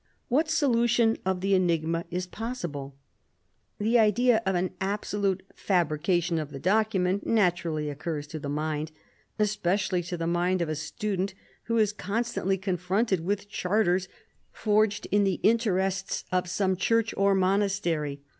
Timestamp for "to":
8.29-8.39, 10.01-10.17